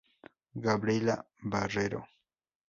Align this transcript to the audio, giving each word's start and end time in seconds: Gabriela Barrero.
Gabriela 0.65 1.15
Barrero. 1.53 2.01